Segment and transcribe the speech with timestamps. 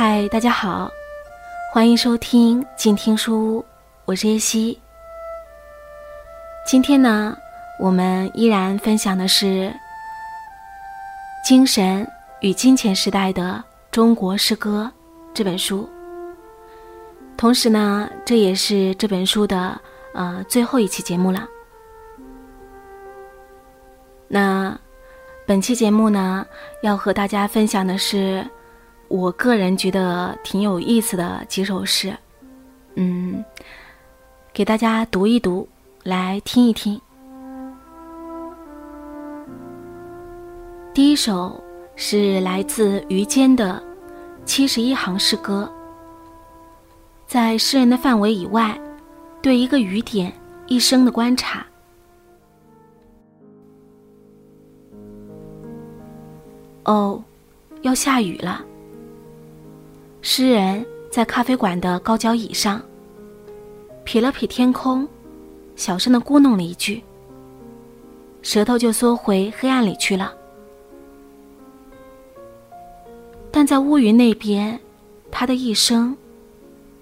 [0.00, 0.88] 嗨，大家好，
[1.72, 3.64] 欢迎收听静听书屋，
[4.04, 4.80] 我是叶希。
[6.64, 7.36] 今天呢，
[7.80, 9.46] 我们依然分享的是
[11.44, 12.08] 《精神
[12.42, 14.88] 与金钱时代的中国诗歌》
[15.34, 15.90] 这本书。
[17.36, 19.80] 同时呢，这也是这本书的
[20.14, 21.44] 呃最后一期节目了。
[24.28, 24.78] 那
[25.44, 26.46] 本期节目呢，
[26.82, 28.46] 要和大家分享的是
[29.08, 32.14] 我个人觉得挺有意思的几首诗，
[32.94, 33.42] 嗯，
[34.52, 35.66] 给大家读一读，
[36.02, 37.00] 来听一听。
[40.92, 41.58] 第一首
[41.96, 43.82] 是来自于坚的
[44.44, 45.72] 七十一行诗歌，
[47.26, 48.78] 在诗人的范围以外，
[49.40, 50.30] 对一个雨点
[50.66, 51.64] 一生的观察。
[56.84, 57.22] 哦，
[57.80, 58.62] 要下雨了。
[60.20, 62.82] 诗人在咖啡馆的高脚椅上，
[64.04, 65.08] 瞥了瞥天空，
[65.76, 67.02] 小声的咕哝了一句，
[68.42, 70.34] 舌头就缩回黑暗里去了。
[73.50, 74.78] 但在乌云那边，
[75.30, 76.16] 他的一生，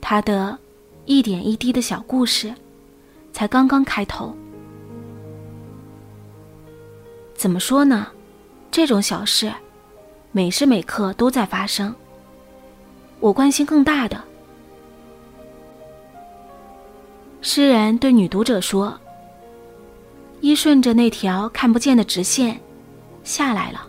[0.00, 0.56] 他的
[1.04, 2.54] 一点一滴的小故事，
[3.32, 4.34] 才刚刚开头。
[7.34, 8.06] 怎么说呢？
[8.70, 9.52] 这种小事。
[10.30, 11.94] 每时每刻都在发生。
[13.20, 14.22] 我关心更大的。
[17.40, 18.98] 诗人对女读者说
[20.40, 22.60] ：“依顺着那条看不见的直线，
[23.22, 23.86] 下来了，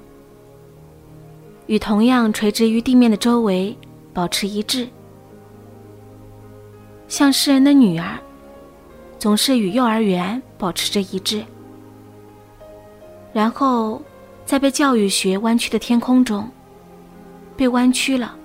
[1.67, 3.77] 与同样垂直于地面的周围
[4.13, 4.87] 保持一致，
[7.07, 8.19] 像诗人的女儿，
[9.17, 11.43] 总是与幼儿园保持着一致，
[13.33, 14.01] 然后。”
[14.49, 16.49] 在被教育学弯曲的天空中，
[17.55, 18.35] 被弯曲了。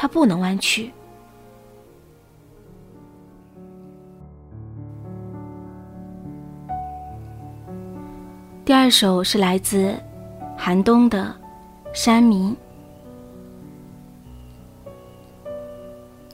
[0.00, 0.92] 它不能弯曲。
[8.64, 9.92] 第二首是来自
[10.56, 11.34] 寒冬的
[11.92, 12.56] 山民。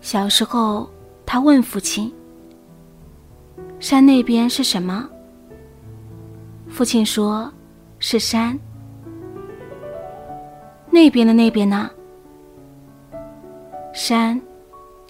[0.03, 0.91] 小时候，
[1.25, 2.13] 他问父亲
[3.81, 5.09] ：“山那边是什么？”
[6.69, 7.51] 父亲说。
[8.01, 8.59] 是山，
[10.91, 11.91] 那边的那边呢？
[13.95, 14.39] 山，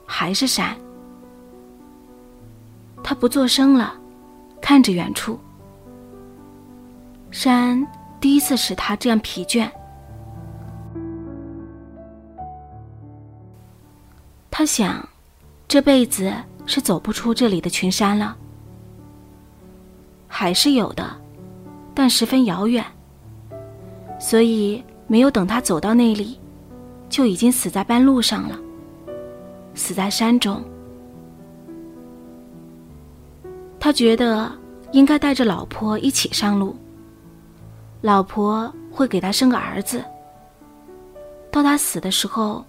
[0.04, 0.76] 还是山。
[3.02, 3.94] 他不作声了，
[4.60, 5.38] 看着远处。
[7.30, 7.84] 山
[8.20, 9.68] 第一次使他这样疲倦。
[14.50, 15.08] 他想，
[15.66, 16.30] 这辈子
[16.66, 18.36] 是走不出这里的群山了。
[20.28, 21.04] 还是有的。
[21.96, 22.84] 但十分遥远，
[24.18, 26.40] 所以没有等他走到那里，
[27.08, 28.58] 就已经死在半路上了，
[29.74, 30.62] 死在山中。
[33.78, 34.50] 他觉得
[34.92, 36.74] 应该带着老婆一起上路，
[38.00, 40.02] 老婆会给他生个儿子。
[41.50, 42.64] 到他死的时候，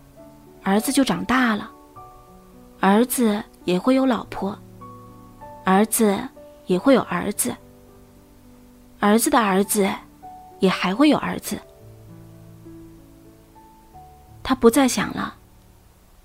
[0.62, 1.72] 儿子就长大了，
[2.80, 4.58] 儿子也会有老婆，
[5.64, 6.20] 儿子
[6.66, 7.56] 也会有儿子。
[9.00, 9.90] 儿子的儿子，
[10.60, 11.58] 也还会有儿子。
[14.44, 15.36] 他不再想了，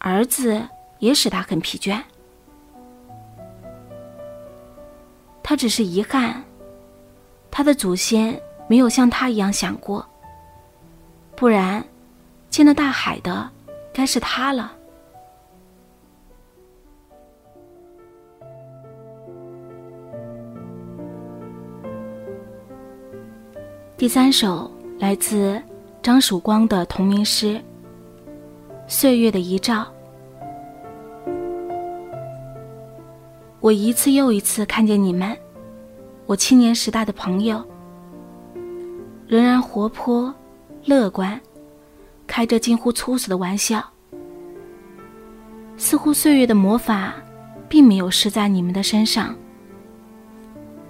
[0.01, 0.61] 儿子
[0.99, 2.03] 也使他很疲倦。
[5.43, 6.43] 他只是遗憾，
[7.51, 10.05] 他的祖先没有像他一样想过。
[11.37, 11.85] 不然，
[12.49, 13.51] 见到大海的，
[13.93, 14.73] 该是他了。
[23.99, 25.61] 第三首来自
[26.03, 27.57] 张曙光的同名诗
[28.91, 29.87] 《岁月的遗照》。
[33.61, 35.35] 我一次又一次看见你们，
[36.27, 37.65] 我青年时代的朋友，
[39.29, 40.35] 仍然活泼、
[40.85, 41.41] 乐观，
[42.27, 43.81] 开着近乎粗俗的玩笑，
[45.77, 47.15] 似乎岁月的魔法
[47.69, 49.33] 并没有施在你们的身上，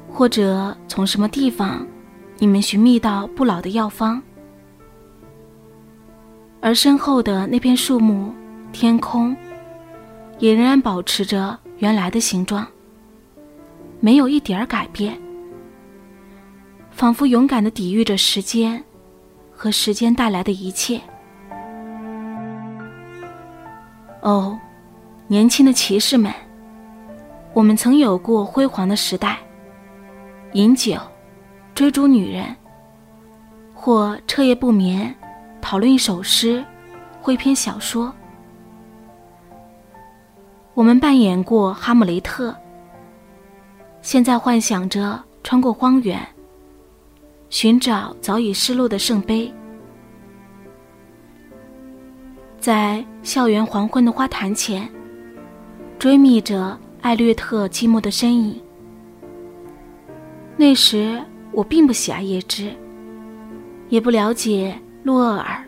[0.08, 1.86] 或者从什么地方。
[2.38, 4.22] 你们寻觅到不老的药方，
[6.60, 8.32] 而身后的那片树木、
[8.72, 9.36] 天空，
[10.38, 12.66] 也仍然保持着原来的形状，
[13.98, 15.18] 没有一点儿改变，
[16.90, 18.82] 仿佛勇敢的抵御着时间
[19.52, 21.00] 和时间带来的一切。
[24.20, 24.58] 哦，
[25.26, 26.30] 年轻的骑士们，
[27.54, 29.38] 我们曾有过辉煌的时代，
[30.52, 30.96] 饮酒。
[31.72, 32.44] 追逐女人，
[33.72, 35.14] 或彻夜不眠，
[35.60, 36.64] 讨论一首诗，
[37.20, 38.12] 或一篇小说。
[40.74, 42.54] 我们扮演过哈姆雷特，
[44.02, 46.18] 现在幻想着穿过荒原，
[47.50, 49.52] 寻找早已失落的圣杯，
[52.58, 54.88] 在校园黄昏的花坛前，
[55.98, 58.58] 追觅着艾略特寂寞的身影。
[60.56, 61.22] 那时
[61.52, 62.72] 我并不喜爱叶芝，
[63.88, 65.64] 也不了解洛厄尔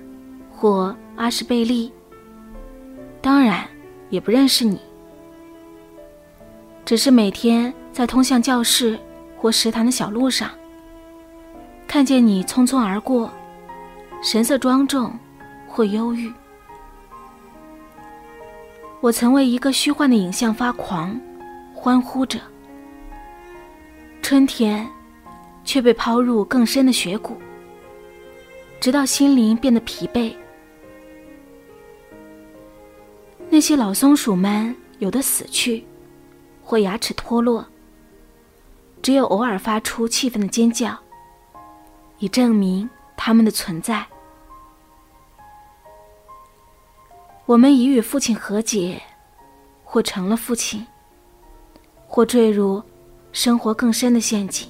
[0.50, 1.92] 或阿什贝利，
[3.20, 3.66] 当然
[4.10, 4.80] 也不认识你。
[6.84, 8.98] 只是每天在通向教室
[9.36, 10.50] 或食堂的小路上，
[11.86, 13.30] 看见你匆匆而过，
[14.22, 15.12] 神色庄重
[15.66, 16.32] 或忧郁。
[19.00, 21.18] 我曾为一个虚幻的影像发狂，
[21.74, 22.38] 欢呼着。
[24.20, 24.86] 春天，
[25.64, 27.36] 却被抛入更深的雪谷，
[28.82, 30.34] 直到心灵变得疲惫。
[33.48, 35.86] 那些老松鼠们有的死去。
[36.64, 37.66] 或牙齿脱落，
[39.02, 40.96] 只有偶尔发出气愤的尖叫，
[42.18, 44.06] 以证明他们的存在。
[47.44, 49.02] 我们已与父亲和解，
[49.84, 50.86] 或成了父亲，
[52.06, 52.82] 或坠入
[53.32, 54.68] 生活更深的陷阱。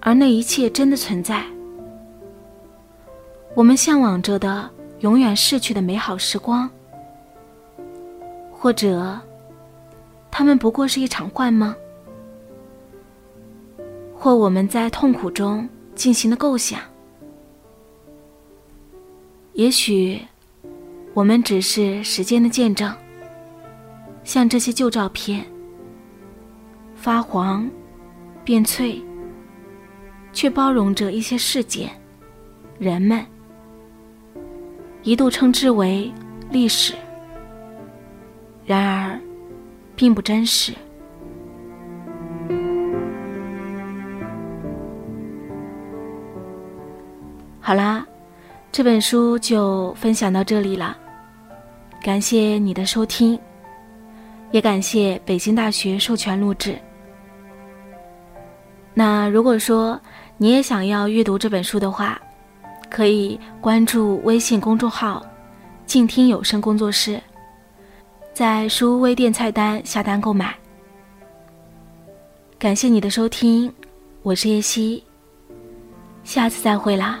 [0.00, 1.44] 而那一切真的存在，
[3.58, 4.70] 我们向往着的
[5.00, 6.70] 永远逝去的美好时光，
[8.52, 9.18] 或者。
[10.30, 11.74] 他们不过是一场幻梦？
[14.14, 16.78] 或我们在痛苦中进行的构想？
[19.54, 20.20] 也许，
[21.12, 22.94] 我们只是时间的见证，
[24.22, 25.44] 像这些旧照片，
[26.94, 27.68] 发黄，
[28.44, 29.02] 变脆，
[30.32, 31.90] 却包容着一些事件、
[32.78, 33.26] 人们，
[35.02, 36.12] 一度称之为
[36.50, 36.94] 历史。
[38.66, 39.18] 然而。
[39.98, 40.72] 并不真实。
[47.60, 48.06] 好啦，
[48.70, 50.96] 这本书就分享到这里了，
[52.00, 53.36] 感谢你的收听，
[54.52, 56.78] 也感谢北京大学授权录制。
[58.94, 60.00] 那如果说
[60.36, 62.20] 你也想要阅读这本书的话，
[62.90, 65.24] 可以关注微信公众号
[65.86, 67.20] “静听有声工作室”。
[68.32, 70.54] 在书屋微店菜单下单购买。
[72.58, 73.72] 感谢你的收听，
[74.22, 75.02] 我是叶希，
[76.24, 77.20] 下次再会啦。